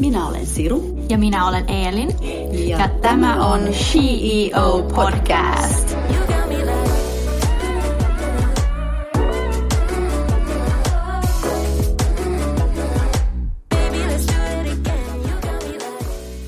Minä 0.00 0.28
olen 0.28 0.46
Siru. 0.46 0.98
Ja 1.08 1.18
minä 1.18 1.48
olen 1.48 1.70
Eelin. 1.70 2.08
Ja, 2.68 2.78
ja 2.78 2.88
tämä 2.88 3.46
on 3.46 3.60
CEO 3.60 4.82
Podcast. 4.94 5.96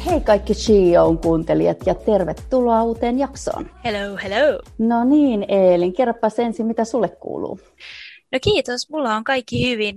Hei 0.06 0.20
kaikki 0.20 0.54
CEO 0.54 1.16
kuuntelijat 1.22 1.78
ja 1.86 1.94
tervetuloa 1.94 2.82
uuteen 2.82 3.18
jaksoon. 3.18 3.70
Hello, 3.84 4.18
hello. 4.22 4.60
No 4.78 5.04
niin, 5.04 5.44
Eelin, 5.48 5.92
kerropa 5.92 6.28
ensin, 6.38 6.66
mitä 6.66 6.84
sulle 6.84 7.08
kuuluu. 7.08 7.60
No 8.32 8.38
kiitos, 8.42 8.90
mulla 8.90 9.16
on 9.16 9.24
kaikki 9.24 9.70
hyvin. 9.70 9.96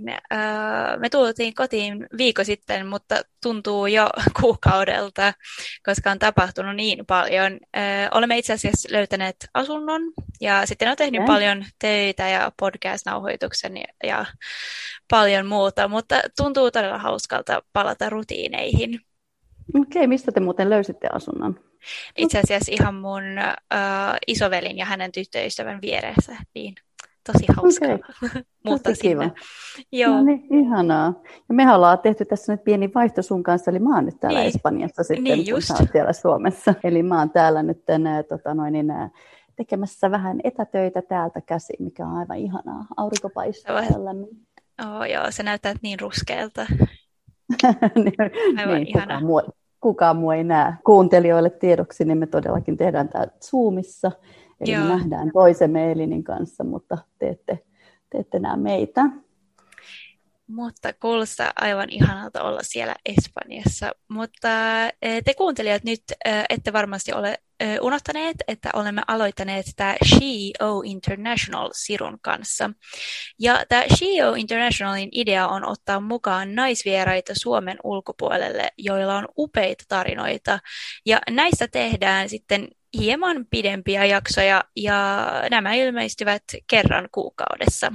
Me 0.98 1.08
tultiin 1.10 1.54
kotiin 1.54 2.06
viikko 2.18 2.44
sitten, 2.44 2.86
mutta 2.86 3.22
tuntuu 3.42 3.86
jo 3.86 4.10
kuukaudelta, 4.40 5.32
koska 5.86 6.10
on 6.10 6.18
tapahtunut 6.18 6.76
niin 6.76 7.06
paljon. 7.06 7.60
Olemme 8.10 8.38
itse 8.38 8.52
asiassa 8.52 8.88
löytäneet 8.92 9.36
asunnon 9.54 10.02
ja 10.40 10.66
sitten 10.66 10.88
on 10.88 10.96
tehnyt 10.96 11.22
okay. 11.22 11.34
paljon 11.34 11.64
töitä 11.78 12.28
ja 12.28 12.52
podcast-nauhoituksen 12.62 13.72
ja 14.04 14.26
paljon 15.10 15.46
muuta, 15.46 15.88
mutta 15.88 16.20
tuntuu 16.36 16.70
todella 16.70 16.98
hauskalta 16.98 17.62
palata 17.72 18.10
rutiineihin. 18.10 19.00
Okei, 19.74 20.00
okay, 20.00 20.06
mistä 20.06 20.32
te 20.32 20.40
muuten 20.40 20.70
löysitte 20.70 21.08
asunnon? 21.12 21.60
Itse 22.16 22.38
asiassa 22.38 22.72
ihan 22.72 22.94
mun 22.94 23.22
uh, 23.22 24.16
isovelin 24.26 24.78
ja 24.78 24.84
hänen 24.84 25.12
tyttöystävän 25.12 25.80
vieressä, 25.80 26.36
niin 26.54 26.74
tosi 27.26 27.46
hauska 27.56 27.86
okay. 28.24 28.42
muuttaa 28.64 28.92
tosi. 28.92 29.02
Kiva. 29.02 29.30
Joo. 29.92 30.16
No 30.16 30.22
niin, 30.22 30.46
ihanaa. 30.50 31.22
Ja 31.48 31.54
me 31.54 31.74
ollaan 31.74 31.98
tehty 31.98 32.24
tässä 32.24 32.52
nyt 32.52 32.64
pieni 32.64 32.90
vaihto 32.94 33.22
sun 33.22 33.42
kanssa, 33.42 33.70
eli 33.70 33.78
mä 33.78 33.94
oon 33.94 34.04
nyt 34.04 34.20
täällä 34.20 34.38
niin. 34.38 34.48
Espanjassa 34.48 35.02
sitten, 35.02 35.24
niin 35.24 35.52
kun 35.52 35.62
sä 35.62 35.74
oot 35.80 35.88
siellä 35.92 36.12
Suomessa. 36.12 36.74
Eli 36.84 37.02
mä 37.02 37.18
oon 37.18 37.30
täällä 37.30 37.62
nyt 37.62 37.84
tänne, 37.84 38.22
tota 38.22 38.54
noin, 38.54 38.72
niin, 38.72 38.92
tekemässä 39.56 40.10
vähän 40.10 40.40
etätöitä 40.44 41.02
täältä 41.02 41.40
käsin, 41.40 41.76
mikä 41.78 42.06
on 42.06 42.16
aivan 42.16 42.38
ihanaa. 42.38 42.86
Aurinko 42.96 43.30
paistaa 43.34 43.82
Oh, 44.82 45.04
joo, 45.04 45.30
se 45.30 45.42
näyttää 45.42 45.74
niin 45.82 46.00
ruskealta. 46.00 46.66
niin, 47.94 48.14
aivan 48.58 48.74
niin, 48.74 48.88
ihanaa. 48.88 49.20
Kukaan 49.20 49.24
muu, 49.24 49.42
kukaan 49.80 50.16
muu 50.16 50.30
ei 50.30 50.44
näe. 50.44 50.74
Kuuntelijoille 50.84 51.50
tiedoksi, 51.50 52.04
niin 52.04 52.18
me 52.18 52.26
todellakin 52.26 52.76
tehdään 52.76 53.08
tämä 53.08 53.26
Zoomissa. 53.50 54.12
Eli 54.60 54.72
Joo. 54.72 54.84
me 54.84 54.88
nähdään 54.88 55.30
toisemme 55.32 55.92
Elinin 55.92 56.24
kanssa, 56.24 56.64
mutta 56.64 56.98
te 57.18 57.28
ette, 57.28 57.58
te 58.10 58.18
ette 58.18 58.38
näe 58.38 58.56
meitä. 58.56 59.02
Mutta 60.48 60.92
kuulostaa 60.92 61.52
aivan 61.56 61.90
ihanalta 61.90 62.42
olla 62.42 62.60
siellä 62.62 62.94
Espanjassa. 63.06 63.92
Mutta 64.08 64.48
eh, 65.02 65.22
te 65.24 65.34
kuuntelijat 65.34 65.84
nyt 65.84 66.02
eh, 66.24 66.44
ette 66.50 66.72
varmasti 66.72 67.12
ole 67.12 67.38
eh, 67.60 67.78
unohtaneet, 67.80 68.36
että 68.48 68.70
olemme 68.74 69.02
aloittaneet 69.08 69.66
tämä 69.76 69.94
SheO 70.04 70.82
International 70.84 71.70
Sirun 71.72 72.18
kanssa. 72.22 72.70
Ja 73.38 73.64
tämä 73.68 73.84
SheO 73.94 74.34
Internationalin 74.34 75.08
idea 75.12 75.48
on 75.48 75.64
ottaa 75.64 76.00
mukaan 76.00 76.54
naisvieraita 76.54 77.32
Suomen 77.36 77.78
ulkopuolelle, 77.84 78.72
joilla 78.78 79.16
on 79.16 79.28
upeita 79.38 79.84
tarinoita. 79.88 80.58
Ja 81.06 81.18
näistä 81.30 81.68
tehdään 81.68 82.28
sitten 82.28 82.68
hieman 82.98 83.46
pidempiä 83.50 84.04
jaksoja 84.04 84.64
ja 84.76 85.26
nämä 85.50 85.74
ilmestyvät 85.74 86.42
kerran 86.70 87.08
kuukaudessa. 87.12 87.92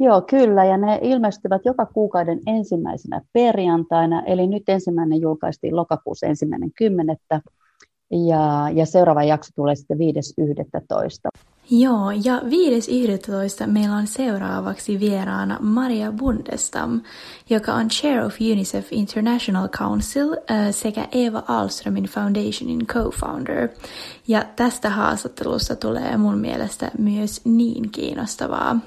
Joo, 0.00 0.22
kyllä, 0.22 0.64
ja 0.64 0.76
ne 0.76 0.98
ilmestyvät 1.02 1.62
joka 1.64 1.86
kuukauden 1.86 2.40
ensimmäisenä 2.46 3.20
perjantaina, 3.32 4.22
eli 4.26 4.46
nyt 4.46 4.68
ensimmäinen 4.68 5.20
julkaistiin 5.20 5.76
lokakuussa 5.76 6.26
ensimmäinen 6.26 6.70
kymmenettä, 6.78 7.40
ja, 8.10 8.70
ja 8.74 8.86
seuraava 8.86 9.24
jakso 9.24 9.50
tulee 9.56 9.74
sitten 9.74 9.98
5.11. 9.98 11.42
Joo, 11.70 12.10
ja 12.10 12.38
5.11. 12.38 13.66
meillä 13.66 13.96
on 13.96 14.06
seuraavaksi 14.06 15.00
vieraana 15.00 15.58
Maria 15.60 16.12
Bundestam, 16.12 17.00
joka 17.50 17.74
on 17.74 17.88
Chair 17.88 18.24
of 18.24 18.34
UNICEF 18.40 18.88
International 18.90 19.68
Council 19.68 20.32
äh, 20.32 20.70
sekä 20.70 21.08
Eva 21.12 21.42
Alströmin 21.48 22.04
Foundationin 22.04 22.86
co-founder. 22.86 23.68
Ja 24.28 24.44
tästä 24.56 24.90
haastattelusta 24.90 25.76
tulee 25.76 26.16
mun 26.16 26.38
mielestä 26.38 26.90
myös 26.98 27.44
niin 27.44 27.90
kiinnostavaa. 27.90 28.78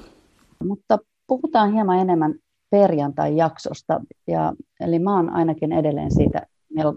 Mutta 0.64 1.00
puhutaan 1.28 1.74
hieman 1.74 2.00
enemmän 2.00 2.34
perjantai-jaksosta, 2.70 4.02
ja, 4.28 4.54
eli 4.80 5.00
mä 5.00 5.16
oon 5.16 5.30
ainakin 5.30 5.72
edelleen 5.72 6.14
siitä 6.14 6.42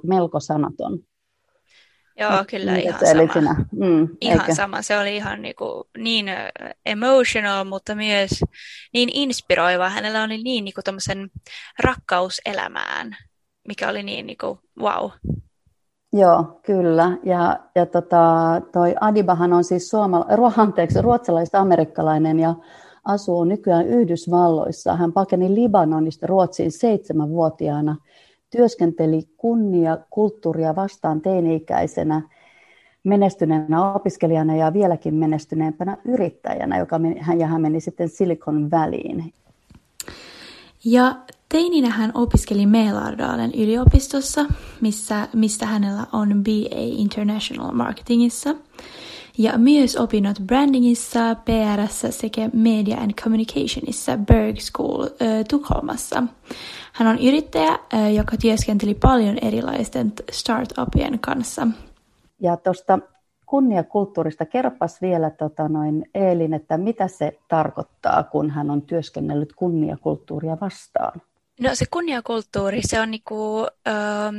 melko 0.02 0.40
sanaton. 0.40 0.98
Joo, 2.20 2.44
kyllä 2.50 2.72
niin, 2.72 2.84
ihan 2.88 3.00
sama. 3.06 3.32
Sinä. 3.32 3.54
Mm, 3.72 4.08
ihan 4.20 4.40
eikä? 4.40 4.54
sama. 4.54 4.82
Se 4.82 4.98
oli 4.98 5.16
ihan 5.16 5.42
niinku, 5.42 5.88
niin 5.98 6.26
emotional, 6.86 7.64
mutta 7.64 7.94
myös 7.94 8.30
niin 8.92 9.08
inspiroiva. 9.12 9.88
Hänellä 9.88 10.22
oli 10.22 10.42
niin 10.42 10.64
niinku, 10.64 10.80
rakkaus 11.82 12.40
elämään, 12.44 13.16
mikä 13.68 13.88
oli 13.88 14.02
niin 14.02 14.26
niinku, 14.26 14.58
wow. 14.80 15.10
Joo, 16.12 16.60
kyllä. 16.66 17.18
Ja, 17.24 17.58
ja 17.74 17.86
tota, 17.86 18.26
toi 18.72 18.94
Adibahan 19.00 19.52
on 19.52 19.64
siis 19.64 19.90
suomala- 19.90 20.52
anteeksi, 20.56 21.02
ruotsalais-amerikkalainen 21.02 22.40
ja 22.40 22.54
asuu 23.04 23.44
nykyään 23.44 23.86
Yhdysvalloissa. 23.86 24.96
Hän 24.96 25.12
pakeni 25.12 25.54
Libanonista 25.54 26.26
Ruotsiin 26.26 26.72
seitsemänvuotiaana– 26.72 27.96
työskenteli 28.56 29.22
kunnia 29.36 29.98
kulttuuria 30.10 30.76
vastaan 30.76 31.20
teini-ikäisenä 31.20 32.22
menestyneenä 33.04 33.92
opiskelijana 33.92 34.56
ja 34.56 34.72
vieläkin 34.72 35.14
menestyneempänä 35.14 35.96
yrittäjänä, 36.04 36.78
joka 36.78 36.98
meni, 36.98 37.20
hän, 37.20 37.40
ja 37.40 37.46
hän 37.46 37.62
meni 37.62 37.80
sitten 37.80 38.08
Silicon 38.08 38.70
Valleyin. 38.70 39.32
Ja 40.84 41.16
teininä 41.48 41.90
hän 41.90 42.12
opiskeli 42.14 42.66
Melardalen 42.66 43.54
yliopistossa, 43.54 44.46
missä, 44.80 45.28
mistä 45.34 45.66
hänellä 45.66 46.06
on 46.12 46.44
BA 46.44 46.80
International 46.80 47.72
Marketingissa. 47.72 48.54
Ja 49.38 49.58
myös 49.58 49.96
opinnot 49.96 50.40
brandingissa, 50.46 51.34
PR 51.34 52.10
sekä 52.10 52.50
media 52.52 52.96
and 52.96 53.12
communicationissa 53.12 54.16
Berg 54.16 54.60
School 54.60 55.02
äh, 55.02 55.44
Tukholmassa. 55.50 56.22
Hän 56.94 57.08
on 57.08 57.18
yrittäjä, 57.18 57.78
joka 58.14 58.36
työskenteli 58.36 58.94
paljon 58.94 59.38
erilaisten 59.42 60.12
startupien 60.32 61.18
kanssa. 61.18 61.66
Ja 62.40 62.56
tuosta 62.56 62.98
kunniakulttuurista 63.46 64.46
kerropas 64.46 65.02
vielä 65.02 65.30
tota 65.30 65.68
noin 65.68 66.06
Eelin, 66.14 66.54
että 66.54 66.78
mitä 66.78 67.08
se 67.08 67.38
tarkoittaa, 67.48 68.22
kun 68.22 68.50
hän 68.50 68.70
on 68.70 68.82
työskennellyt 68.82 69.52
kunniakulttuuria 69.52 70.56
vastaan? 70.60 71.20
No 71.60 71.74
se 71.74 71.84
kunniakulttuuri, 71.90 72.80
se 72.82 73.00
on 73.00 73.10
niinku, 73.10 73.66
ähm, 73.88 74.36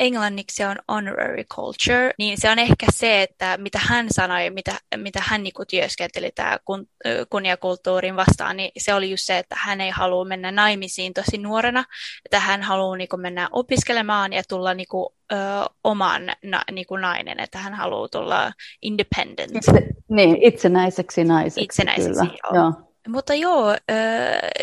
englanniksi 0.00 0.56
se 0.56 0.66
on 0.66 0.76
honorary 0.88 1.44
culture, 1.44 2.10
niin 2.18 2.40
se 2.40 2.50
on 2.50 2.58
ehkä 2.58 2.86
se, 2.94 3.22
että 3.22 3.58
mitä 3.58 3.78
hän 3.82 4.06
sanoi, 4.10 4.50
mitä, 4.50 4.72
mitä 4.96 5.22
hän 5.22 5.42
niinku 5.42 5.64
työskenteli 5.70 6.30
tämä 6.34 6.58
kun, 6.64 6.86
kunniakulttuurin 7.30 8.16
vastaan, 8.16 8.56
niin 8.56 8.70
se 8.78 8.94
oli 8.94 9.10
just 9.10 9.26
se, 9.26 9.38
että 9.38 9.56
hän 9.58 9.80
ei 9.80 9.90
halua 9.90 10.24
mennä 10.24 10.52
naimisiin 10.52 11.14
tosi 11.14 11.38
nuorena, 11.38 11.84
että 12.24 12.40
hän 12.40 12.62
haluaa 12.62 12.96
niinku 12.96 13.16
mennä 13.16 13.48
opiskelemaan 13.52 14.32
ja 14.32 14.42
tulla 14.48 14.74
niinku, 14.74 15.14
ö, 15.32 15.36
oman 15.84 16.32
na, 16.44 16.62
niinku 16.72 16.96
nainen, 16.96 17.40
että 17.40 17.58
hän 17.58 17.74
haluaa 17.74 18.08
tulla 18.08 18.52
independent. 18.82 19.56
Itse, 19.56 19.72
niin, 20.08 20.36
itsenäiseksi 20.42 21.24
naiseksi. 21.24 21.64
Itsenäiseksi, 21.64 22.20
kyllä. 22.20 22.38
joo. 22.54 22.54
joo. 22.54 22.89
Mutta 23.08 23.34
joo, 23.34 23.70
äh, 23.70 23.76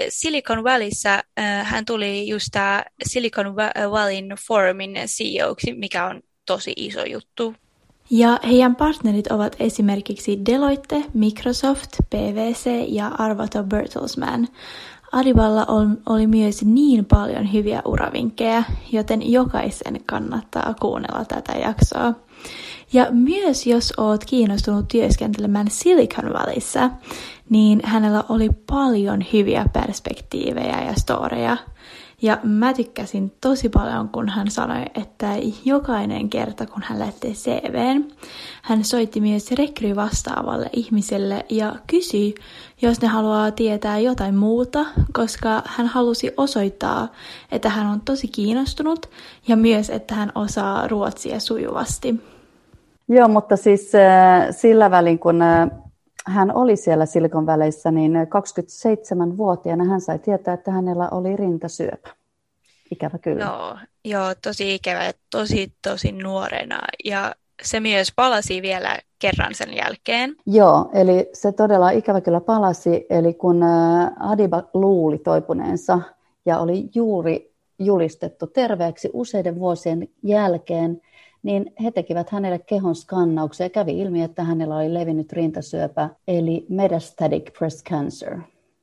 Silicon 0.09 0.63
Valleyssä 0.63 1.13
äh, 1.13 1.67
hän 1.67 1.85
tuli 1.85 2.27
just 2.27 2.47
tämä 2.51 2.83
Silicon 3.03 3.55
Valleyn 3.91 4.35
Forumin 4.47 4.93
CEO, 5.05 5.55
mikä 5.75 6.05
on 6.05 6.21
tosi 6.45 6.73
iso 6.75 7.05
juttu. 7.05 7.55
Ja 8.09 8.39
heidän 8.47 8.75
partnerit 8.75 9.27
ovat 9.27 9.55
esimerkiksi 9.59 10.39
Deloitte, 10.45 11.03
Microsoft, 11.13 11.89
PwC 12.09 12.85
ja 12.87 13.07
Arvato 13.07 13.63
Bertelsmann. 13.63 14.47
Adiballa 15.11 15.65
on, 15.67 15.97
oli 16.05 16.27
myös 16.27 16.65
niin 16.65 17.05
paljon 17.05 17.53
hyviä 17.53 17.81
uravinkkejä, 17.85 18.63
joten 18.91 19.31
jokaisen 19.31 19.99
kannattaa 20.05 20.75
kuunnella 20.81 21.25
tätä 21.25 21.53
jaksoa. 21.53 22.13
Ja 22.93 23.07
myös 23.11 23.67
jos 23.67 23.93
oot 23.97 24.25
kiinnostunut 24.25 24.87
työskentelemään 24.87 25.67
Silicon 25.71 26.33
Valleyssä, 26.33 26.89
niin 27.49 27.81
hänellä 27.83 28.23
oli 28.29 28.49
paljon 28.71 29.25
hyviä 29.33 29.65
perspektiivejä 29.73 30.83
ja 30.83 30.93
storeja. 30.95 31.57
Ja 32.21 32.37
mä 32.43 32.73
tykkäsin 32.73 33.31
tosi 33.41 33.69
paljon, 33.69 34.09
kun 34.09 34.29
hän 34.29 34.51
sanoi, 34.51 34.85
että 34.95 35.27
jokainen 35.65 36.29
kerta, 36.29 36.65
kun 36.65 36.83
hän 36.85 36.99
lähtee 36.99 37.31
CVn, 37.31 38.05
hän 38.61 38.83
soitti 38.83 39.21
myös 39.21 39.51
rekry 39.51 39.95
vastaavalle 39.95 40.69
ihmiselle 40.73 41.45
ja 41.49 41.75
kysyi, 41.87 42.35
jos 42.81 43.01
ne 43.01 43.07
haluaa 43.07 43.51
tietää 43.51 43.99
jotain 43.99 44.35
muuta, 44.35 44.85
koska 45.13 45.61
hän 45.65 45.87
halusi 45.87 46.31
osoittaa, 46.37 47.07
että 47.51 47.69
hän 47.69 47.87
on 47.87 48.01
tosi 48.01 48.27
kiinnostunut 48.27 49.09
ja 49.47 49.55
myös, 49.55 49.89
että 49.89 50.15
hän 50.15 50.31
osaa 50.35 50.87
ruotsia 50.87 51.39
sujuvasti. 51.39 52.15
Joo, 53.09 53.27
mutta 53.27 53.57
siis 53.57 53.95
äh, 53.95 54.47
sillä 54.51 54.91
välin, 54.91 55.19
kun 55.19 55.41
äh, 55.41 55.69
hän 56.27 56.55
oli 56.55 56.75
siellä 56.75 57.05
Silikon 57.05 57.45
väleissä, 57.45 57.91
niin 57.91 58.13
27-vuotiaana 58.13 59.83
hän 59.83 60.01
sai 60.01 60.19
tietää, 60.19 60.53
että 60.53 60.71
hänellä 60.71 61.09
oli 61.11 61.35
rintasyöpä. 61.35 62.09
Ikävä 62.91 63.17
kyllä. 63.17 63.45
Joo, 63.45 63.77
joo 64.05 64.35
tosi 64.41 64.75
ikävä, 64.75 65.11
tosi 65.29 65.73
tosi 65.81 66.11
nuorena. 66.11 66.79
Ja 67.05 67.35
se 67.63 67.79
myös 67.79 68.13
palasi 68.15 68.61
vielä 68.61 68.99
kerran 69.19 69.55
sen 69.55 69.75
jälkeen. 69.75 70.35
Joo, 70.45 70.89
eli 70.93 71.29
se 71.33 71.51
todella 71.51 71.89
ikävä 71.89 72.21
kyllä 72.21 72.41
palasi. 72.41 73.05
Eli 73.09 73.33
kun 73.33 73.63
Adiba 74.19 74.63
luuli 74.73 75.17
toipuneensa 75.17 75.99
ja 76.45 76.59
oli 76.59 76.89
juuri 76.95 77.53
julistettu 77.79 78.47
terveeksi 78.47 79.09
useiden 79.13 79.59
vuosien 79.59 80.07
jälkeen, 80.23 81.01
niin 81.47 81.73
he 81.83 81.91
tekivät 81.91 82.29
hänelle 82.29 82.59
kehon 82.59 82.95
skannauksia 82.95 83.65
ja 83.65 83.69
kävi 83.69 83.99
ilmi, 83.99 84.23
että 84.23 84.43
hänellä 84.43 84.75
oli 84.75 84.93
levinnyt 84.93 85.33
rintasyöpä, 85.33 86.09
eli 86.27 86.65
metastatic 86.69 87.57
breast 87.57 87.87
cancer. 87.89 88.37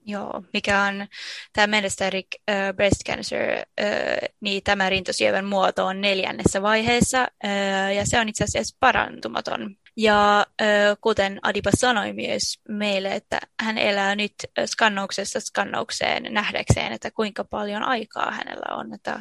Joo, 0.06 0.42
mikä 0.52 0.82
on 0.82 1.06
tämä 1.52 1.66
metastatic 1.66 2.26
uh, 2.50 2.76
breast 2.76 3.02
cancer, 3.06 3.40
uh, 3.80 4.28
niin 4.40 4.62
tämä 4.62 4.90
rintasyövän 4.90 5.44
muoto 5.44 5.86
on 5.86 6.00
neljännessä 6.00 6.62
vaiheessa, 6.62 7.28
uh, 7.44 7.94
ja 7.96 8.06
se 8.06 8.20
on 8.20 8.28
itse 8.28 8.44
asiassa 8.44 8.76
parantumaton. 8.80 9.76
Ja 9.96 10.46
uh, 10.62 10.98
kuten 11.00 11.38
Adiba 11.42 11.70
sanoi 11.76 12.12
myös 12.12 12.60
meille, 12.68 13.14
että 13.14 13.38
hän 13.62 13.78
elää 13.78 14.16
nyt 14.16 14.34
skannauksessa 14.66 15.40
skannaukseen 15.40 16.34
nähdäkseen, 16.34 16.92
että 16.92 17.10
kuinka 17.10 17.44
paljon 17.44 17.82
aikaa 17.82 18.30
hänellä 18.30 18.76
on, 18.76 18.94
että 18.94 19.20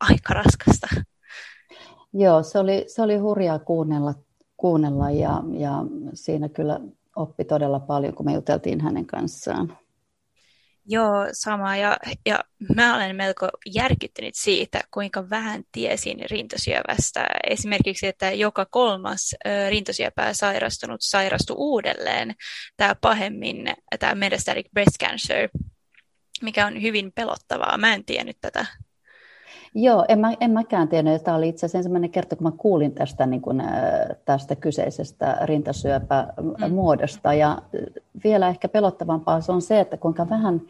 aika 0.00 0.34
raskasta. 0.34 1.13
Joo, 2.14 2.42
se 2.42 2.58
oli, 2.58 2.84
se 2.86 3.02
oli 3.02 3.16
hurjaa 3.16 3.58
kuunnella, 3.58 4.14
kuunnella 4.56 5.10
ja, 5.10 5.42
ja 5.58 5.84
siinä 6.14 6.48
kyllä 6.48 6.80
oppi 7.16 7.44
todella 7.44 7.80
paljon, 7.80 8.14
kun 8.14 8.26
me 8.26 8.32
juteltiin 8.32 8.80
hänen 8.80 9.06
kanssaan. 9.06 9.78
Joo, 10.86 11.26
sama. 11.32 11.76
Ja, 11.76 11.96
ja 12.26 12.44
mä 12.76 12.96
olen 12.96 13.16
melko 13.16 13.48
järkyttynyt 13.74 14.34
siitä, 14.34 14.80
kuinka 14.90 15.30
vähän 15.30 15.62
tiesin 15.72 16.18
rintasyövästä. 16.30 17.26
Esimerkiksi, 17.50 18.06
että 18.06 18.30
joka 18.30 18.66
kolmas 18.70 19.34
rintasyöpää 19.70 20.32
sairastunut 20.32 21.00
sairastui 21.00 21.56
uudelleen. 21.58 22.34
Tämä 22.76 22.94
pahemmin, 23.00 23.66
tämä 23.98 24.14
metastatic 24.14 24.66
breast 24.72 24.98
cancer, 25.00 25.48
mikä 26.42 26.66
on 26.66 26.82
hyvin 26.82 27.12
pelottavaa. 27.12 27.78
Mä 27.78 27.94
en 27.94 28.04
tiennyt 28.04 28.36
tätä. 28.40 28.66
Joo, 29.74 30.04
en, 30.08 30.18
mä, 30.18 30.32
en 30.40 30.50
mäkään 30.50 30.88
tiennyt. 30.88 31.24
Tämä 31.24 31.36
oli 31.36 31.48
itse 31.48 31.66
asiassa 31.66 31.78
ensimmäinen 31.78 32.10
kerta, 32.10 32.36
kun 32.36 32.46
mä 32.46 32.52
kuulin 32.56 32.92
tästä, 32.92 33.26
niin 33.26 33.42
kuin, 33.42 33.62
tästä 34.24 34.56
kyseisestä 34.56 35.38
rintasyöpämuodosta. 35.42 37.28
Mm. 37.28 37.38
Ja 37.38 37.62
vielä 38.24 38.48
ehkä 38.48 38.68
pelottavampaa 38.68 39.40
se 39.40 39.52
on 39.52 39.62
se, 39.62 39.80
että 39.80 39.96
kuinka 39.96 40.28
vähän 40.28 40.62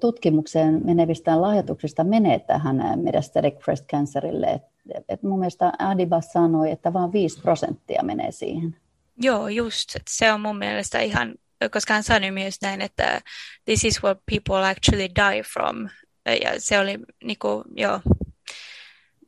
tutkimukseen 0.00 0.80
menevistä 0.84 1.42
lahjoituksista 1.42 2.04
menee 2.04 2.38
tähän 2.38 2.82
metastatic 2.96 3.64
breast 3.64 3.86
cancerille. 3.86 4.46
Et, 4.46 4.62
et 5.08 5.22
mun 5.22 5.38
mielestä 5.38 5.72
Adiba 5.78 6.20
sanoi, 6.20 6.70
että 6.70 6.92
vain 6.92 7.12
5 7.12 7.40
prosenttia 7.40 8.02
menee 8.02 8.32
siihen. 8.32 8.76
Joo, 9.22 9.48
just. 9.48 9.96
Se 10.08 10.32
on 10.32 10.40
mun 10.40 10.58
mielestä 10.58 11.00
ihan 11.00 11.34
koska 11.72 11.94
hän 11.94 12.02
sanoi 12.02 12.30
myös 12.30 12.62
näin, 12.62 12.80
että 12.80 13.20
this 13.64 13.84
is 13.84 14.02
what 14.02 14.18
people 14.30 14.68
actually 14.68 15.08
die 15.08 15.42
from 15.52 15.88
ja 16.26 16.54
se 16.58 16.78
oli 16.78 16.98
niin 17.24 17.38
kuin, 17.38 17.64
joo, 17.76 18.00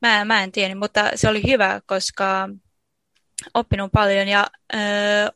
mä, 0.02 0.24
mä 0.24 0.42
en 0.42 0.52
tiedä, 0.52 0.74
mutta 0.74 1.10
se 1.14 1.28
oli 1.28 1.42
hyvä, 1.46 1.80
koska 1.86 2.48
oppinut 3.54 3.92
paljon 3.92 4.28
ja 4.28 4.46
ö, 4.74 4.78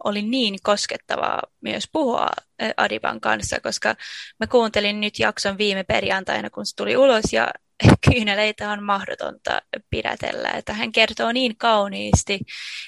oli 0.05 0.23
niin 0.23 0.59
koskettavaa 0.63 1.43
myös 1.61 1.89
puhua 1.93 2.29
Adiban 2.77 3.21
kanssa, 3.21 3.61
koska 3.61 3.95
mä 4.41 4.47
kuuntelin 4.47 5.01
nyt 5.01 5.19
jakson 5.19 5.59
viime 5.59 5.85
perjantaina, 5.85 6.51
kun 6.51 6.67
se 6.67 6.77
tuli 6.77 6.97
ulos 6.97 7.33
ja 7.33 7.49
kyyneleitä 8.11 8.71
on 8.71 8.83
mahdotonta 8.83 9.63
pidätellä, 9.91 10.51
että 10.51 10.73
hän 10.73 10.93
kertoo 10.93 11.33
niin 11.33 11.57
kauniisti, 11.57 12.41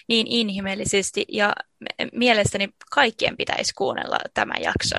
niin 0.09 0.27
inhimillisesti 0.27 1.25
ja 1.29 1.53
mielestäni 2.13 2.69
kaikkien 2.91 3.37
pitäisi 3.37 3.75
kuunnella 3.75 4.19
tämä 4.35 4.55
jakso 4.61 4.97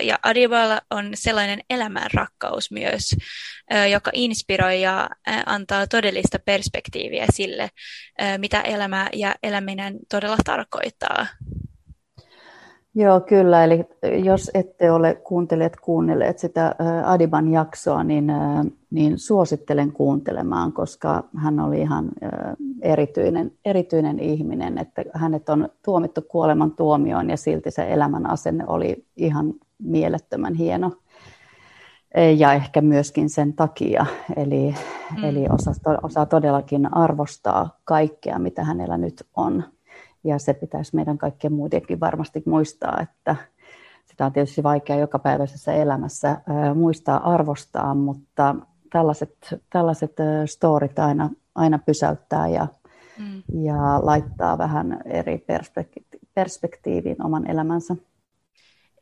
ja 0.00 0.18
Adibala 0.22 0.80
on 0.90 1.10
sellainen 1.14 1.60
elämänrakkaus 1.70 2.70
myös, 2.70 3.16
joka 3.90 4.10
inspiroi 4.14 4.80
ja 4.80 5.10
antaa 5.46 5.86
todellista 5.86 6.38
perspektiiviä 6.38 7.26
sille, 7.32 7.68
mitä 8.38 8.60
elämä 8.60 9.08
ja 9.12 9.34
eläminen 9.42 9.98
todella 10.10 10.36
tarkoittaa. 10.44 11.26
Joo, 12.98 13.20
kyllä. 13.20 13.64
Eli 13.64 13.84
jos 14.24 14.50
ette 14.54 14.90
ole 14.90 15.14
kuuntelijat 15.14 15.76
kuunnelleet 15.76 16.38
sitä 16.38 16.74
Adiban 17.04 17.52
jaksoa, 17.52 18.04
niin, 18.04 18.32
niin 18.90 19.18
suosittelen 19.18 19.92
kuuntelemaan, 19.92 20.72
koska 20.72 21.24
hän 21.36 21.60
oli 21.60 21.80
ihan 21.80 22.08
erityinen, 22.82 23.52
erityinen 23.64 24.18
ihminen, 24.18 24.78
että 24.78 25.04
hänet 25.14 25.48
on 25.48 25.68
tuomittu 25.84 26.22
kuoleman 26.22 26.70
tuomioon 26.70 27.30
ja 27.30 27.36
silti 27.36 27.70
se 27.70 27.92
elämän 27.92 28.30
asenne 28.30 28.64
oli 28.66 29.04
ihan 29.16 29.54
mielettömän 29.78 30.54
hieno. 30.54 30.92
Ja 32.36 32.52
ehkä 32.52 32.80
myöskin 32.80 33.30
sen 33.30 33.52
takia, 33.52 34.06
eli, 34.36 34.74
mm. 35.16 35.24
eli 35.24 35.46
osaa, 35.50 35.98
osaa 36.02 36.26
todellakin 36.26 36.94
arvostaa 36.94 37.78
kaikkea, 37.84 38.38
mitä 38.38 38.64
hänellä 38.64 38.98
nyt 38.98 39.26
on 39.36 39.64
ja 40.24 40.38
se 40.38 40.54
pitäisi 40.54 40.96
meidän 40.96 41.18
kaikkien 41.18 41.52
muidenkin 41.52 42.00
varmasti 42.00 42.42
muistaa, 42.46 43.00
että 43.02 43.36
sitä 44.06 44.26
on 44.26 44.32
tietysti 44.32 44.62
vaikea 44.62 44.96
jokapäiväisessä 44.96 45.72
elämässä 45.72 46.40
muistaa 46.74 47.34
arvostaa, 47.34 47.94
mutta 47.94 48.54
tällaiset, 48.92 49.54
tällaiset 49.70 50.12
storit 50.46 50.98
aina, 50.98 51.30
aina 51.54 51.78
pysäyttää 51.78 52.48
ja, 52.48 52.66
mm. 53.18 53.42
ja 53.64 54.06
laittaa 54.06 54.58
vähän 54.58 55.00
eri 55.04 55.44
perspektiiviin 56.34 57.22
oman 57.22 57.50
elämänsä. 57.50 57.96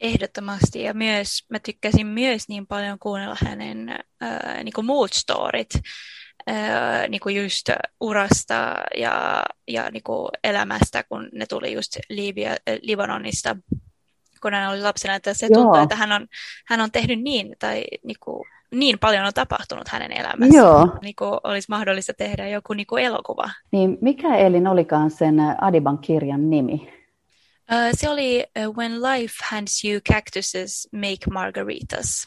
Ehdottomasti 0.00 0.82
ja 0.82 0.94
myös 0.94 1.46
mä 1.50 1.58
tykkäsin 1.58 2.06
myös 2.06 2.48
niin 2.48 2.66
paljon 2.66 2.98
kuunnella 2.98 3.36
hänen 3.44 3.88
äh, 4.22 4.64
niin 4.64 4.86
muut 4.86 5.12
storit, 5.12 5.70
niin 7.08 7.20
kuin 7.20 7.42
just 7.42 7.70
urasta 8.00 8.74
ja, 8.96 9.42
ja 9.68 9.90
niin 9.90 10.02
kuin 10.02 10.28
elämästä, 10.44 11.04
kun 11.08 11.28
ne 11.32 11.46
tuli 11.46 11.72
just 11.72 11.96
Libia, 12.08 12.56
Libanonista, 12.82 13.56
kun 14.42 14.54
hän 14.54 14.70
oli 14.70 14.80
lapsena, 14.80 15.14
että 15.14 15.34
se 15.34 15.48
tuntuu, 15.52 15.82
että 15.82 15.96
hän 15.96 16.12
on, 16.12 16.26
hän 16.66 16.80
on 16.80 16.90
tehnyt 16.90 17.22
niin, 17.22 17.56
tai 17.58 17.84
niin, 18.04 18.16
kuin, 18.20 18.48
niin 18.74 18.98
paljon 18.98 19.24
on 19.24 19.34
tapahtunut 19.34 19.88
hänen 19.88 20.12
elämässä, 20.12 20.58
Joo. 20.58 20.98
Niin 21.02 21.14
kuin 21.18 21.40
olisi 21.44 21.66
mahdollista 21.68 22.14
tehdä 22.14 22.48
joku 22.48 22.72
niin 22.72 22.86
kuin 22.86 23.04
elokuva. 23.04 23.50
Niin 23.72 23.98
mikä 24.00 24.36
Elin 24.36 24.66
olikaan 24.66 25.10
sen 25.10 25.36
Adiban 25.60 25.98
kirjan 25.98 26.50
nimi? 26.50 26.74
Uh, 27.72 27.90
se 27.92 28.08
oli 28.08 28.44
uh, 28.66 28.76
When 28.76 29.02
Life 29.02 29.34
Hands 29.50 29.84
You 29.84 30.00
Cactuses 30.12 30.88
Make 30.92 31.30
Margaritas. 31.32 32.26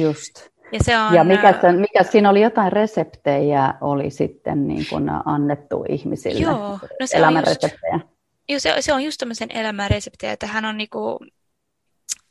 Just. 0.00 0.48
Ja, 0.72 0.78
se 0.82 0.98
on, 0.98 1.14
ja 1.14 1.24
mikä, 1.24 1.54
se, 1.60 1.72
mikä 1.72 2.02
siinä 2.02 2.30
oli 2.30 2.40
jotain 2.40 2.72
reseptejä 2.72 3.74
oli 3.80 4.10
sitten 4.10 4.68
niin 4.68 4.86
kuin 4.90 5.10
annettu 5.24 5.84
ihmisille, 5.88 6.40
joo, 6.40 6.78
no 7.00 7.06
se 7.06 7.16
elämänreseptejä. 7.16 7.94
On 7.94 8.00
just, 8.48 8.64
joo, 8.64 8.74
se, 8.74 8.82
se 8.82 8.92
on 8.92 9.02
just 9.02 9.18
tämmöisen 9.18 9.50
elämänreseptejä, 9.50 10.32
että 10.32 10.46
hän 10.46 10.64
on 10.64 10.76
niinku, 10.76 11.18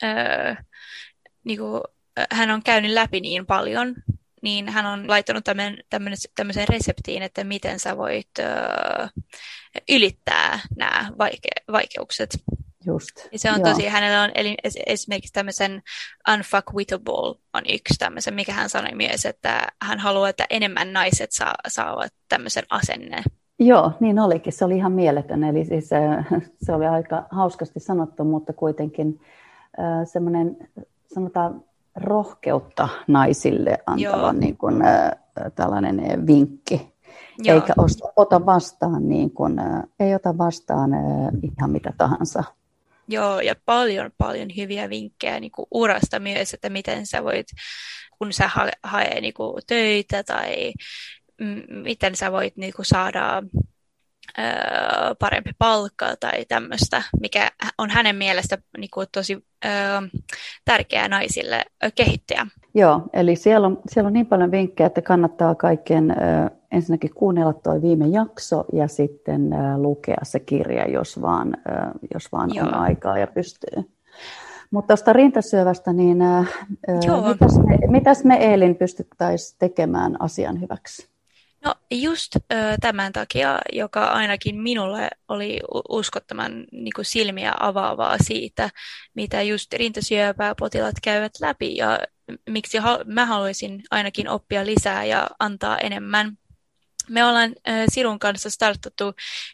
öö, 0.04 0.56
niinku, 1.44 1.82
hän 2.32 2.52
on 2.52 2.64
käynyt 2.64 2.92
läpi 2.92 3.20
niin 3.20 3.46
paljon, 3.46 3.96
niin 4.42 4.70
hän 4.70 4.86
on 4.86 5.10
laittanut 5.10 5.44
tämän, 5.44 5.78
tämmöisen 6.36 6.68
reseptiin, 6.70 7.24
että 7.24 7.44
miten 7.44 7.80
sä 7.80 7.98
voit 7.98 8.30
öö, 8.40 9.08
ylittää 9.90 10.60
nämä 10.78 11.10
vaike- 11.20 11.72
vaikeukset. 11.72 12.30
Just. 12.86 13.16
Ja 13.32 13.40
se 13.40 13.52
on 13.52 13.60
Joo. 13.60 13.70
tosi, 13.70 13.88
hänellä 13.88 14.22
on 14.22 14.32
eli 14.36 14.56
esimerkiksi 14.86 15.34
tämmöisen 15.34 15.82
unfuckwittable 16.34 17.36
on 17.54 17.62
yksi 17.70 17.94
tämmöisen, 18.00 18.34
mikä 18.34 18.54
hän 18.54 18.70
sanoi 18.70 18.96
myös, 18.96 19.26
että 19.26 19.68
hän 19.82 20.00
haluaa, 20.00 20.30
että 20.30 20.46
enemmän 20.50 20.94
naiset 20.94 21.32
saa, 21.32 21.56
saavat 21.68 22.14
tämmöisen 22.30 22.64
asenne, 22.70 23.24
Joo, 23.60 23.92
niin 24.00 24.20
olikin. 24.20 24.54
Se 24.54 24.66
oli 24.66 24.78
ihan 24.78 24.92
mieletön. 24.92 25.44
Eli 25.44 25.66
siis, 25.66 25.90
se 26.64 26.74
oli 26.74 26.86
aika 26.86 27.24
hauskasti 27.32 27.80
sanottu, 27.80 28.24
mutta 28.24 28.54
kuitenkin 28.54 29.22
semmoinen, 30.04 30.58
sanotaan, 31.14 31.64
rohkeutta 31.96 32.88
naisille 33.08 33.78
antava 33.86 34.34
niin 34.34 34.58
kuin, 34.58 34.76
tällainen 35.56 36.28
vinkki. 36.28 36.94
Joo. 37.40 37.56
Eikä 37.56 37.74
ota 38.16 38.46
vastaan, 38.46 39.10
niin 39.10 39.32
kuin, 39.32 39.56
ei 40.00 40.16
ota 40.16 40.38
vastaan 40.38 40.92
ihan 41.42 41.72
mitä 41.72 41.94
tahansa. 41.98 42.44
Joo, 43.08 43.40
ja 43.40 43.56
paljon, 43.66 44.12
paljon 44.18 44.48
hyviä 44.58 44.90
vinkkejä 44.90 45.40
niin 45.40 45.52
kuin 45.52 45.66
urasta 45.72 46.20
myös, 46.20 46.54
että 46.54 46.70
miten 46.70 47.08
sä 47.08 47.24
voit, 47.24 47.48
kun 48.18 48.34
sä 48.34 48.48
ha- 48.48 48.72
hae 48.84 49.22
niin 49.22 49.34
kuin 49.34 49.62
töitä 49.68 50.24
tai 50.24 50.74
m- 51.42 51.82
miten 51.82 52.16
sä 52.16 52.32
voit 52.32 52.58
niin 52.58 52.74
kuin 52.74 52.86
saada 52.86 53.44
ö, 54.40 54.42
parempi 55.20 55.52
palkka 55.58 56.16
tai 56.20 56.46
tämmöistä, 56.46 57.04
mikä 57.22 57.52
on 57.78 57.90
hänen 57.90 58.16
mielestä 58.16 58.58
niin 58.78 58.92
kuin 58.94 59.08
tosi 59.12 59.46
ö, 59.66 59.70
tärkeää 60.66 61.08
naisille 61.08 61.66
kehittyä. 61.96 62.48
Joo, 62.76 63.02
eli 63.14 63.36
siellä 63.36 63.68
on, 63.68 63.82
siellä 63.88 64.08
on 64.08 64.14
niin 64.14 64.26
paljon 64.26 64.52
vinkkejä, 64.52 64.88
että 64.88 65.02
kannattaa 65.02 65.56
kaikkien 65.56 66.12
ö, 66.12 66.16
ensinnäkin 66.72 67.14
kuunnella 67.14 67.54
tuo 67.54 67.82
viime 67.82 68.08
jakso 68.08 68.66
ja 68.74 68.88
sitten 68.88 69.50
lukea 69.78 70.18
se 70.24 70.40
kirja, 70.40 70.90
jos 70.90 71.22
vaan, 71.22 71.58
jos 72.14 72.32
vaan 72.32 72.50
on 72.62 72.74
aikaa 72.74 73.18
ja 73.18 73.28
pystyy. 73.28 73.92
Mutta 74.72 74.88
tuosta 74.88 75.14
rintasyövästä, 75.14 75.94
niin 75.94 76.18
mitäs, 77.28 77.58
me, 77.58 77.78
mitäs 77.88 78.24
me 78.24 78.36
Eelin 78.36 78.76
pystyttäisiin 78.76 79.60
tekemään 79.60 80.22
asian 80.22 80.62
hyväksi? 80.62 81.10
No 81.66 81.76
just 81.92 82.36
ö, 82.36 82.56
tämän 82.82 83.14
takia, 83.14 83.60
joka 83.74 84.06
ainakin 84.06 84.62
minulle 84.62 85.10
oli 85.30 85.60
uskottoman 85.90 86.52
niin 86.72 86.94
kuin 86.96 87.06
silmiä 87.06 87.54
avaavaa 87.60 88.18
siitä, 88.22 88.70
mitä 89.14 89.42
just 89.42 89.74
rintasyöpää 89.74 90.56
potilaat 90.60 90.96
käyvät 91.04 91.32
läpi 91.42 91.76
ja 91.76 92.00
miksi 92.50 92.78
mä 93.06 93.26
haluaisin 93.26 93.84
ainakin 93.92 94.30
oppia 94.30 94.66
lisää 94.66 95.06
ja 95.06 95.28
antaa 95.40 95.78
enemmän. 95.78 96.38
Me 97.10 97.26
ollaan 97.26 97.56
Sirun 97.92 98.20
kanssa 98.20 98.50
startattu 98.50 99.14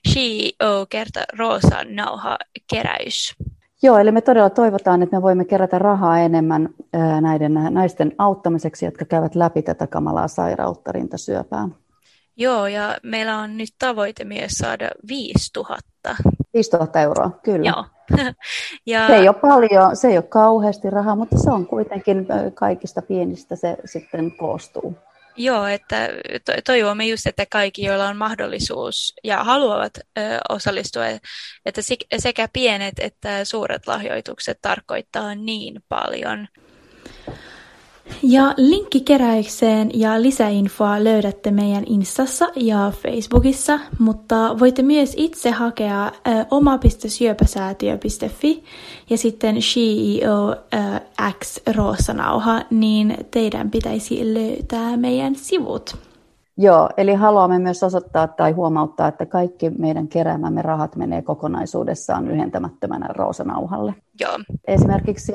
CEO 0.10 0.86
kerta 0.90 1.24
Roosa 1.38 1.84
nauha 1.84 2.38
keräys. 2.70 3.36
Joo, 3.84 3.98
eli 3.98 4.12
me 4.12 4.22
todella 4.22 4.50
toivotaan, 4.50 5.02
että 5.02 5.16
me 5.16 5.22
voimme 5.22 5.46
kerätä 5.46 5.80
rahaa 5.80 6.20
enemmän 6.20 6.70
näiden 7.22 7.54
naisten 7.54 8.12
auttamiseksi, 8.18 8.86
jotka 8.86 9.06
käyvät 9.06 9.36
läpi 9.36 9.62
tätä 9.62 9.88
kamalaa 9.88 10.28
sairautta, 10.28 10.92
rintasyöpää. 10.92 11.70
Joo, 12.38 12.68
ja 12.68 12.98
meillä 13.04 13.38
on 13.38 13.58
nyt 13.58 13.70
tavoite 13.80 14.24
myös 14.24 14.52
saada 14.52 14.90
5000. 15.08 16.16
5000 16.54 17.02
euroa, 17.02 17.40
kyllä. 17.44 17.70
Joo. 17.70 17.86
ja... 18.86 19.08
Se 19.08 19.16
ei 19.16 19.28
ole 19.28 19.36
paljon, 19.42 19.96
se 19.96 20.08
ei 20.08 20.18
ole 20.18 20.26
kauheasti 20.30 20.90
rahaa, 20.90 21.16
mutta 21.16 21.38
se 21.38 21.52
on 21.52 21.66
kuitenkin 21.66 22.28
kaikista 22.54 23.02
pienistä 23.02 23.56
se 23.56 23.78
sitten 23.86 24.32
koostuu. 24.32 24.98
Joo, 25.38 25.66
että 25.66 26.10
toivomme 26.66 27.06
just, 27.06 27.28
että 27.28 27.46
kaikki, 27.52 27.84
joilla 27.84 28.08
on 28.08 28.18
mahdollisuus 28.18 29.14
ja 29.24 29.44
haluavat 29.44 29.92
ö, 29.98 30.22
osallistua, 30.50 31.04
että 31.66 31.82
sekä 32.18 32.48
pienet 32.54 32.94
että 33.00 33.46
suuret 33.46 33.88
lahjoitukset 33.88 34.58
tarkoittaa 34.62 35.36
niin 35.36 35.84
paljon. 35.90 36.48
Ja 38.24 38.54
linkkikeräykseen 38.58 39.92
ja 39.94 40.22
lisäinfoa 40.22 41.04
löydätte 41.04 41.52
meidän 41.52 41.84
Instassa 41.88 42.50
ja 42.56 42.92
Facebookissa, 43.04 43.80
mutta 44.00 44.60
voitte 44.60 44.82
myös 44.82 45.14
itse 45.18 45.52
hakea 45.52 46.06
ä, 46.06 46.12
oma.syöpäsäätiö.fi 46.52 48.64
ja 49.10 49.18
sitten 49.18 49.56
CEO 49.56 50.56
ä, 50.74 51.02
X 51.40 51.60
Roosanauha, 51.76 52.62
niin 52.70 53.18
teidän 53.32 53.72
pitäisi 53.72 54.34
löytää 54.34 54.98
meidän 54.98 55.36
sivut. 55.36 56.11
Joo, 56.62 56.90
eli 56.98 57.14
haluamme 57.14 57.60
myös 57.60 57.84
osoittaa 57.84 58.28
tai 58.28 58.52
huomauttaa, 58.52 59.08
että 59.08 59.26
kaikki 59.26 59.70
meidän 59.70 60.08
keräämämme 60.08 60.62
rahat 60.62 60.96
menee 60.96 61.22
kokonaisuudessaan 61.22 62.28
lyhentämättömänä 62.28 63.08
roosanauhalle. 63.10 63.94
Joo. 64.20 64.40
Esimerkiksi 64.68 65.34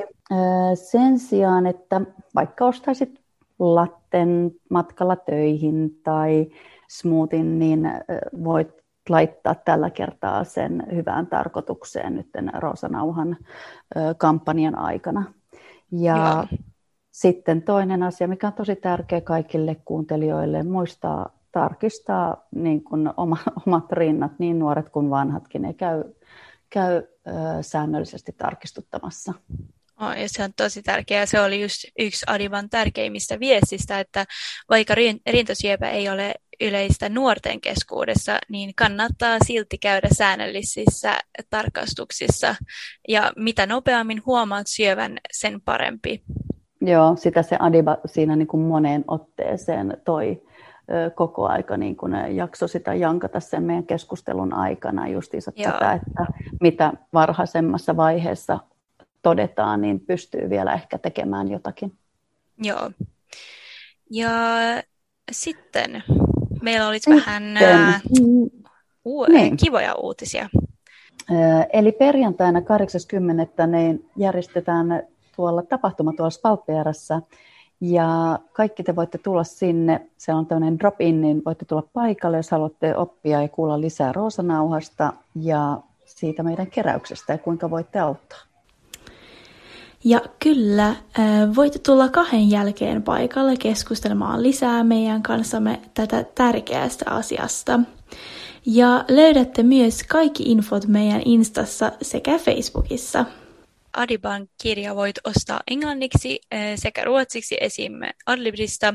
sen 0.74 1.18
sijaan, 1.18 1.66
että 1.66 2.00
vaikka 2.34 2.64
ostaisit 2.64 3.20
latten 3.58 4.50
matkalla 4.70 5.16
töihin 5.16 6.00
tai 6.04 6.46
smoothien, 6.88 7.58
niin 7.58 7.90
voit 8.44 8.68
laittaa 9.08 9.54
tällä 9.54 9.90
kertaa 9.90 10.44
sen 10.44 10.86
hyvään 10.94 11.26
tarkoitukseen 11.26 12.14
nyt 12.14 12.28
Roosanauhan 12.58 13.36
kampanjan 14.18 14.78
aikana. 14.78 15.24
Ja 15.92 16.46
Joo. 16.50 16.58
Sitten 17.16 17.62
toinen 17.62 18.02
asia, 18.02 18.28
mikä 18.28 18.46
on 18.46 18.52
tosi 18.52 18.76
tärkeä 18.76 19.20
kaikille 19.20 19.76
kuuntelijoille, 19.84 20.62
muistaa 20.62 21.38
tarkistaa 21.52 22.46
niin 22.54 22.84
kuin 22.84 23.10
oma, 23.16 23.36
omat 23.66 23.92
rinnat, 23.92 24.32
niin 24.38 24.58
nuoret 24.58 24.88
kuin 24.88 25.10
vanhatkin. 25.10 25.62
Ne 25.62 25.72
käy, 25.72 26.04
käy 26.70 26.96
ö, 26.96 27.02
säännöllisesti 27.60 28.32
tarkistuttamassa. 28.32 29.34
Oh, 30.00 30.12
ja 30.20 30.28
se 30.28 30.44
on 30.44 30.54
tosi 30.56 30.82
tärkeää. 30.82 31.26
Se 31.26 31.40
oli 31.40 31.62
just 31.62 31.84
yksi 31.98 32.26
Adivan 32.28 32.70
tärkeimmistä 32.70 33.40
viestistä, 33.40 34.00
että 34.00 34.26
vaikka 34.70 34.94
rintasyöpä 35.26 35.90
ei 35.90 36.08
ole 36.08 36.34
yleistä 36.60 37.08
nuorten 37.08 37.60
keskuudessa, 37.60 38.38
niin 38.48 38.74
kannattaa 38.74 39.38
silti 39.46 39.78
käydä 39.78 40.08
säännöllisissä 40.12 41.18
tarkastuksissa. 41.50 42.54
Ja 43.08 43.32
mitä 43.36 43.66
nopeammin 43.66 44.22
huomaat 44.26 44.66
syövän, 44.66 45.18
sen 45.32 45.60
parempi. 45.60 46.22
Joo, 46.86 47.16
sitä 47.16 47.42
se 47.42 47.56
Adiba 47.58 47.98
siinä 48.06 48.36
niin 48.36 48.46
kuin 48.46 48.62
moneen 48.62 49.04
otteeseen 49.08 49.96
toi 50.04 50.42
koko 51.14 51.46
aika 51.46 51.76
niin 51.76 51.96
kuin 51.96 52.36
jakso 52.36 52.68
sitä 52.68 52.94
jankata 52.94 53.40
sen 53.40 53.62
meidän 53.62 53.86
keskustelun 53.86 54.52
aikana 54.52 55.08
justiinsa 55.08 55.52
Joo. 55.56 55.72
tätä, 55.72 55.92
että 55.92 56.26
mitä 56.60 56.92
varhaisemmassa 57.12 57.96
vaiheessa 57.96 58.58
todetaan, 59.22 59.80
niin 59.80 60.00
pystyy 60.00 60.50
vielä 60.50 60.74
ehkä 60.74 60.98
tekemään 60.98 61.50
jotakin. 61.50 61.92
Joo. 62.58 62.90
Ja 64.10 64.30
sitten 65.32 66.02
meillä 66.62 66.88
olisi 66.88 67.04
sitten. 67.04 67.16
vähän 67.26 67.56
ää, 67.56 68.00
uu- 69.04 69.26
niin. 69.28 69.56
kivoja 69.56 69.94
uutisia. 69.94 70.48
Eli 71.72 71.92
perjantaina 71.92 72.62
80. 72.62 73.66
niin 73.66 74.10
järjestetään 74.16 75.06
tuolla 75.36 75.62
tapahtuma 75.62 76.12
tuolla 76.12 76.30
Spaltpearassa. 76.30 77.22
Ja 77.80 78.38
kaikki 78.52 78.82
te 78.82 78.96
voitte 78.96 79.18
tulla 79.18 79.44
sinne, 79.44 80.06
se 80.16 80.34
on 80.34 80.46
tämmöinen 80.46 80.78
drop-in, 80.78 81.20
niin 81.20 81.42
voitte 81.46 81.64
tulla 81.64 81.82
paikalle, 81.92 82.36
jos 82.36 82.50
haluatte 82.50 82.96
oppia 82.96 83.42
ja 83.42 83.48
kuulla 83.48 83.80
lisää 83.80 84.12
Roosanauhasta 84.12 85.12
ja 85.34 85.80
siitä 86.04 86.42
meidän 86.42 86.66
keräyksestä 86.66 87.32
ja 87.32 87.38
kuinka 87.38 87.70
voitte 87.70 87.98
auttaa. 87.98 88.38
Ja 90.04 90.20
kyllä, 90.38 90.94
voitte 91.56 91.78
tulla 91.78 92.08
kahden 92.08 92.50
jälkeen 92.50 93.02
paikalle 93.02 93.56
keskustelemaan 93.56 94.42
lisää 94.42 94.84
meidän 94.84 95.22
kanssamme 95.22 95.80
tätä 95.94 96.24
tärkeästä 96.34 97.10
asiasta. 97.10 97.80
Ja 98.66 99.04
löydätte 99.08 99.62
myös 99.62 100.02
kaikki 100.02 100.42
infot 100.42 100.86
meidän 100.86 101.22
Instassa 101.24 101.92
sekä 102.02 102.38
Facebookissa. 102.38 103.24
Adiban 103.96 104.48
kirja 104.62 104.96
voit 104.96 105.16
ostaa 105.24 105.60
englanniksi 105.70 106.40
eh, 106.50 106.78
sekä 106.78 107.04
ruotsiksi 107.04 107.56
esim. 107.60 107.92
Adlibrista, 108.26 108.94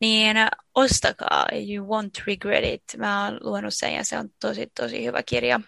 niin 0.00 0.36
ostakaa, 0.74 1.46
you 1.52 1.86
won't 1.86 2.22
regret 2.26 2.64
it. 2.64 2.82
Mä 2.96 3.24
oon 3.24 3.38
luonut 3.42 3.74
sen 3.74 3.94
ja 3.94 4.04
se 4.04 4.18
on 4.18 4.28
tosi, 4.40 4.72
tosi 4.80 5.04
hyvä 5.04 5.22
kirja. 5.22 5.60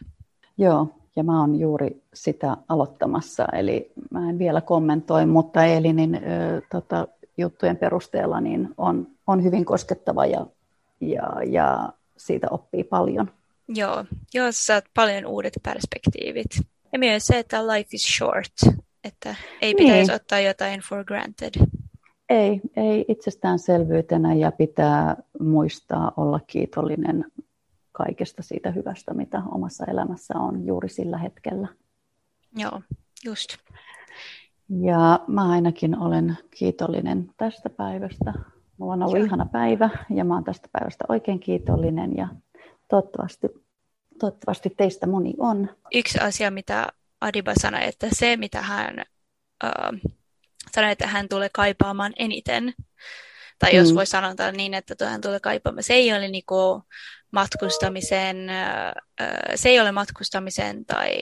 Joo, 0.58 0.88
ja 1.16 1.24
mä 1.24 1.40
oon 1.40 1.60
juuri 1.60 2.02
sitä 2.14 2.56
aloittamassa, 2.68 3.46
eli 3.52 3.92
mä 4.10 4.30
en 4.30 4.38
vielä 4.38 4.60
kommentoi, 4.60 5.26
mutta 5.26 5.64
Elinin 5.64 6.14
ö, 6.14 6.18
tota, 6.70 7.08
juttujen 7.38 7.76
perusteella 7.76 8.40
niin 8.40 8.68
on, 8.76 9.06
on 9.26 9.44
hyvin 9.44 9.64
koskettava 9.64 10.26
ja, 10.26 10.46
ja, 11.00 11.30
ja 11.46 11.92
siitä 12.16 12.46
oppii 12.50 12.84
paljon. 12.84 13.30
Joo, 13.68 14.04
joo 14.34 14.46
saat 14.50 14.84
paljon 14.94 15.26
uudet 15.26 15.52
perspektiivit. 15.62 16.50
Ja 16.92 16.98
myös 16.98 17.26
se, 17.26 17.38
että 17.38 17.66
life 17.66 17.88
is 17.92 18.16
short, 18.16 18.52
että 19.04 19.34
ei 19.62 19.74
pitäisi 19.74 20.10
niin. 20.10 20.16
ottaa 20.16 20.40
jotain 20.40 20.80
for 20.80 21.04
granted. 21.04 21.66
Ei, 22.28 22.60
ei 22.76 23.04
itsestäänselvyytenä 23.08 24.34
ja 24.34 24.52
pitää 24.52 25.16
muistaa 25.40 26.12
olla 26.16 26.40
kiitollinen 26.46 27.24
kaikesta 27.92 28.42
siitä 28.42 28.70
hyvästä, 28.70 29.14
mitä 29.14 29.42
omassa 29.50 29.84
elämässä 29.84 30.34
on 30.34 30.66
juuri 30.66 30.88
sillä 30.88 31.18
hetkellä. 31.18 31.68
Joo, 32.56 32.82
just. 33.24 33.56
Ja 34.68 35.20
mä 35.26 35.50
ainakin 35.50 35.98
olen 35.98 36.38
kiitollinen 36.58 37.30
tästä 37.36 37.70
päivästä. 37.70 38.34
Mulla 38.78 38.92
on 38.92 39.02
ollut 39.02 39.18
Joo. 39.18 39.26
ihana 39.26 39.46
päivä 39.46 39.90
ja 40.10 40.24
mä 40.24 40.34
oon 40.34 40.44
tästä 40.44 40.68
päivästä 40.72 41.04
oikein 41.08 41.40
kiitollinen 41.40 42.16
ja 42.16 42.28
toivottavasti, 42.88 43.48
toivottavasti 44.20 44.70
teistä 44.70 45.06
moni 45.06 45.34
on. 45.38 45.76
Yksi 45.94 46.18
asia, 46.18 46.50
mitä 46.50 46.86
Adiba 47.20 47.52
sanoi, 47.60 47.84
että 47.84 48.08
se, 48.12 48.36
mitä 48.36 48.62
hän 48.62 49.04
uh, 49.64 50.12
sanoi, 50.74 50.90
että 50.90 51.06
hän 51.06 51.28
tulee 51.28 51.48
kaipaamaan 51.54 52.12
eniten, 52.16 52.74
tai 53.58 53.76
jos 53.76 53.90
mm. 53.90 53.94
voi 53.94 54.06
sanoa 54.06 54.34
niin, 54.52 54.74
että 54.74 55.08
hän 55.08 55.20
tulee 55.20 55.40
kaipaamaan, 55.40 55.82
se 55.82 55.94
ei 55.94 56.12
ole 56.12 56.28
niinku 56.28 56.82
matkustamisen, 57.32 58.36
se 59.54 59.68
ei 59.68 59.80
ole 59.80 59.92
matkustamisen 59.92 60.84
tai 60.84 61.16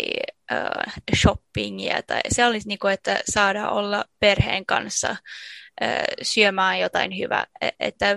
shoppingia, 1.16 2.02
tai 2.02 2.20
se 2.28 2.46
olisi 2.46 2.68
niinku, 2.68 2.86
että 2.86 3.20
saada 3.30 3.70
olla 3.70 4.04
perheen 4.20 4.66
kanssa 4.66 5.16
syömään 6.22 6.80
jotain 6.80 7.18
hyvää. 7.18 7.46
E, 7.60 7.68
että 7.80 8.16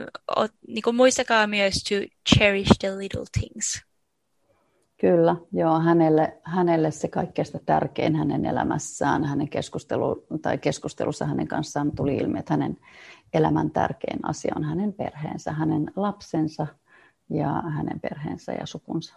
niinku, 0.67 0.93
muistakaa 0.93 1.47
myös 1.47 1.73
to 1.73 1.95
cherish 2.35 2.71
the 2.79 2.97
little 2.97 3.25
things. 3.39 3.81
Kyllä, 5.01 5.36
joo, 5.51 5.79
hänelle, 5.79 6.38
hänelle 6.43 6.91
se 6.91 7.08
kaikkein 7.08 7.48
tärkein 7.65 8.15
hänen 8.15 8.46
elämässään, 8.46 9.24
hänen 9.24 9.50
keskustelu, 9.50 10.25
tai 10.41 10.58
keskustelussa 10.58 11.25
hänen 11.25 11.48
kanssaan 11.48 11.91
tuli 11.96 12.15
ilmi, 12.15 12.39
että 12.39 12.53
hänen 12.53 12.77
elämän 13.34 13.72
tärkein 13.72 14.20
asia 14.24 14.53
on 14.55 14.63
hänen 14.63 14.93
perheensä, 14.93 15.51
hänen 15.51 15.91
lapsensa 15.96 16.67
ja 17.29 17.62
hänen 17.62 18.00
perheensä 18.00 18.51
ja 18.51 18.65
sukunsa. 18.65 19.15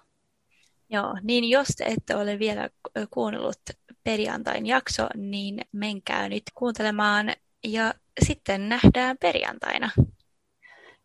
Joo, 0.91 1.15
niin 1.23 1.51
jos 1.51 1.69
te 1.69 1.85
ette 1.85 2.17
ole 2.17 2.39
vielä 2.39 2.71
kuunnellut 3.11 3.61
perjantain 4.05 4.67
jakso, 4.67 5.07
niin 5.17 5.61
menkää 5.73 6.29
nyt 6.29 6.43
kuuntelemaan 6.55 7.33
ja 7.65 7.95
sitten 8.23 8.69
nähdään 8.69 9.17
perjantaina. 9.21 9.91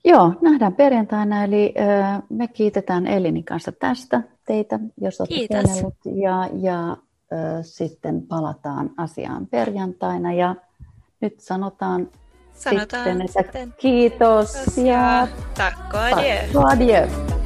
Joo, 0.05 0.33
nähdään 0.41 0.75
perjantaina, 0.75 1.43
eli 1.43 1.73
me 2.29 2.47
kiitetään 2.47 3.07
Elinin 3.07 3.45
kanssa 3.45 3.71
tästä 3.71 4.21
teitä, 4.49 4.79
jos 5.01 5.21
olette 5.21 5.47
kuunnellut, 5.47 5.95
ja, 6.05 6.49
ja 6.53 6.91
äh, 6.91 6.97
sitten 7.61 8.21
palataan 8.21 8.89
asiaan 8.97 9.47
perjantaina, 9.47 10.33
ja 10.33 10.55
nyt 11.21 11.39
sanotaan, 11.39 12.07
sanotaan 12.53 13.03
sitten, 13.03 13.21
että 13.21 13.43
sitten 13.43 13.73
kiitos, 13.77 14.77
ja, 14.77 15.27
takko 15.57 15.97
adieu. 15.97 16.65
adieu. 16.65 17.38